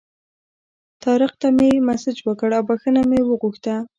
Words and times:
طارق 1.03 1.33
ته 1.41 1.47
مې 1.57 1.69
مسیج 1.87 2.17
وکړ 2.23 2.49
او 2.57 2.63
بخښنه 2.69 3.01
مې 3.09 3.19
وغوښته. 3.25 3.75